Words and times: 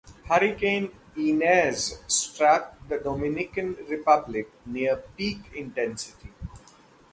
Hurricane 0.27 0.89
Inez 1.15 1.99
struck 2.07 2.87
the 2.89 2.97
Dominican 2.97 3.75
Republic 3.87 4.49
near 4.65 4.95
peak 5.15 5.53
intensity. 5.53 6.31